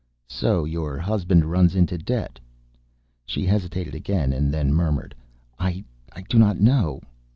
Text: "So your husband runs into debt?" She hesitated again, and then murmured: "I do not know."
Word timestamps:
"So 0.27 0.65
your 0.65 0.97
husband 0.97 1.45
runs 1.45 1.75
into 1.75 1.95
debt?" 1.95 2.39
She 3.23 3.45
hesitated 3.45 3.93
again, 3.93 4.33
and 4.33 4.51
then 4.51 4.73
murmured: 4.73 5.13
"I 5.59 5.83
do 6.27 6.39
not 6.39 6.59
know." 6.59 7.01